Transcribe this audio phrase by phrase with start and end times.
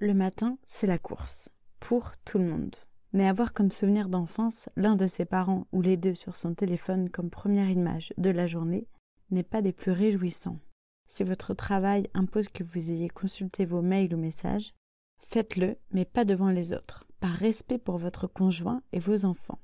[0.00, 1.48] Le matin, c'est la course,
[1.80, 2.76] pour tout le monde.
[3.12, 7.10] Mais avoir comme souvenir d'enfance l'un de ses parents ou les deux sur son téléphone
[7.10, 8.86] comme première image de la journée
[9.32, 10.60] n'est pas des plus réjouissants.
[11.08, 14.72] Si votre travail impose que vous ayez consulté vos mails ou messages,
[15.20, 19.58] faites-le, mais pas devant les autres, par respect pour votre conjoint et vos enfants.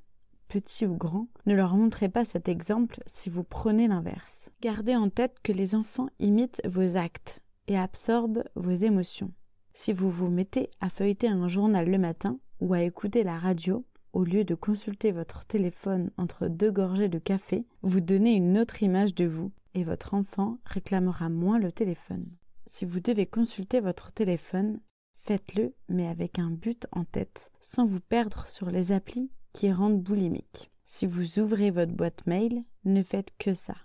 [0.55, 4.53] Petits ou grands, ne leur montrez pas cet exemple si vous prenez l'inverse.
[4.63, 9.33] Gardez en tête que les enfants imitent vos actes et absorbent vos émotions.
[9.73, 13.85] Si vous vous mettez à feuilleter un journal le matin ou à écouter la radio,
[14.13, 18.81] au lieu de consulter votre téléphone entre deux gorgées de café, vous donnez une autre
[18.81, 22.27] image de vous et votre enfant réclamera moins le téléphone.
[22.69, 24.79] Si vous devez consulter votre téléphone,
[25.15, 30.03] faites-le mais avec un but en tête, sans vous perdre sur les applis qui rendent
[30.03, 30.71] boulimique.
[30.85, 33.77] Si vous ouvrez votre boîte mail, ne faites que ça.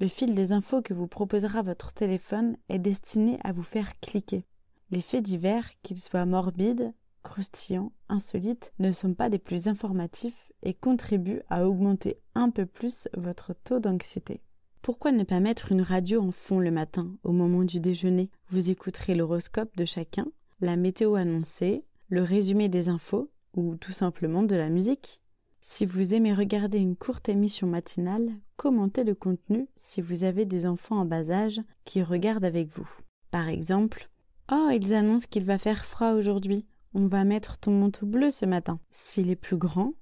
[0.00, 4.44] Le fil des infos que vous proposera votre téléphone est destiné à vous faire cliquer.
[4.90, 10.74] Les faits divers, qu'ils soient morbides, croustillants, insolites, ne sont pas des plus informatifs et
[10.74, 14.40] contribuent à augmenter un peu plus votre taux d'anxiété.
[14.82, 18.30] Pourquoi ne pas mettre une radio en fond le matin, au moment du déjeuner?
[18.48, 20.26] Vous écouterez l'horoscope de chacun,
[20.60, 25.20] la météo annoncée, le résumé des infos, ou tout simplement de la musique.
[25.60, 30.64] Si vous aimez regarder une courte émission matinale, commentez le contenu si vous avez des
[30.64, 32.88] enfants en bas âge qui regardent avec vous.
[33.32, 34.08] Par exemple,
[34.50, 36.66] Oh, ils annoncent qu'il va faire froid aujourd'hui.
[36.94, 38.78] On va mettre ton manteau bleu ce matin.
[38.90, 39.92] S'il est plus grand,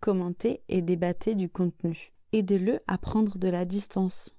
[0.00, 2.12] commentez et débattez du contenu.
[2.32, 4.34] Aidez-le à prendre de la distance.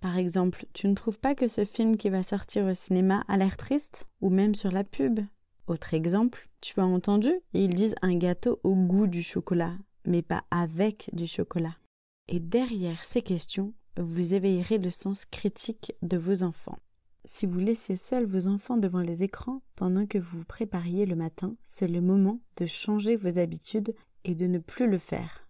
[0.00, 3.38] Par exemple, tu ne trouves pas que ce film qui va sortir au cinéma a
[3.38, 5.20] l'air triste Ou même sur la pub?
[5.66, 7.32] Autre exemple, tu as entendu?
[7.52, 11.76] Ils disent un gâteau au goût du chocolat, mais pas avec du chocolat.
[12.28, 16.78] Et derrière ces questions, vous éveillerez le sens critique de vos enfants.
[17.24, 21.16] Si vous laissiez seuls vos enfants devant les écrans pendant que vous vous prépariez le
[21.16, 25.48] matin, c'est le moment de changer vos habitudes et de ne plus le faire.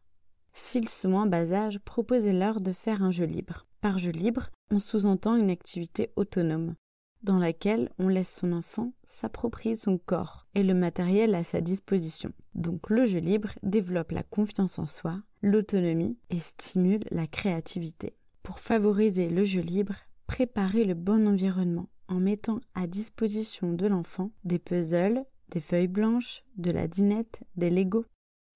[0.55, 3.67] S'ils sont en bas âge, proposez-leur de faire un jeu libre.
[3.83, 6.75] Par jeu libre, on sous-entend une activité autonome,
[7.23, 12.33] dans laquelle on laisse son enfant s'approprier son corps et le matériel à sa disposition.
[12.55, 18.15] Donc le jeu libre développe la confiance en soi, l'autonomie et stimule la créativité.
[18.43, 19.97] Pour favoriser le jeu libre,
[20.27, 26.43] Préparez le bon environnement en mettant à disposition de l'enfant des puzzles, des feuilles blanches,
[26.57, 28.07] de la dinette, des Legos.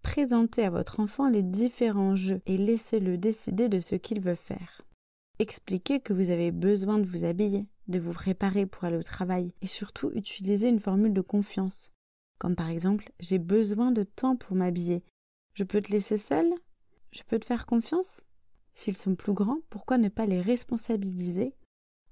[0.03, 4.82] Présentez à votre enfant les différents jeux et laissez-le décider de ce qu'il veut faire.
[5.38, 9.52] Expliquez que vous avez besoin de vous habiller, de vous préparer pour aller au travail
[9.60, 11.92] et surtout utilisez une formule de confiance.
[12.38, 15.04] Comme par exemple, j'ai besoin de temps pour m'habiller.
[15.54, 16.46] Je peux te laisser seul
[17.10, 18.24] Je peux te faire confiance?
[18.74, 21.54] S'ils sont plus grands, pourquoi ne pas les responsabiliser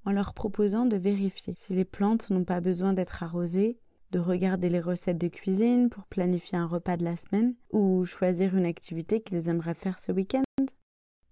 [0.05, 3.79] en leur proposant de vérifier si les plantes n'ont pas besoin d'être arrosées,
[4.11, 8.57] de regarder les recettes de cuisine pour planifier un repas de la semaine ou choisir
[8.57, 10.43] une activité qu'ils aimeraient faire ce week-end?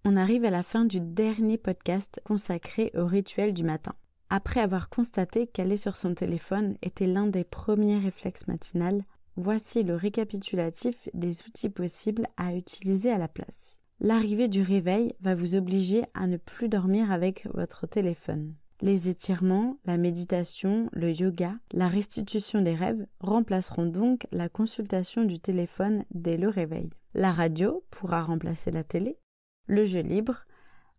[0.04, 3.94] On arrive à la fin du dernier podcast consacré au rituel du matin.
[4.28, 9.04] Après avoir constaté qu'aller sur son téléphone était l'un des premiers réflexes matinales,
[9.37, 13.81] voici le récapitulatif des outils possibles à utiliser à la place.
[14.00, 18.54] L'arrivée du réveil va vous obliger à ne plus dormir avec votre téléphone.
[18.82, 25.38] Les étirements, la méditation, le yoga, la restitution des rêves remplaceront donc la consultation du
[25.38, 26.91] téléphone dès le réveil.
[27.15, 29.19] La radio pourra remplacer la télé.
[29.66, 30.44] Le jeu libre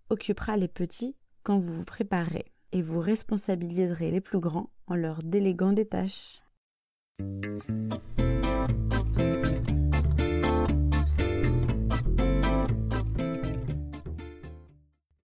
[0.10, 5.24] occupera les petits quand vous vous préparerez et vous responsabiliserez les plus grands en leur
[5.24, 6.42] déléguant des tâches.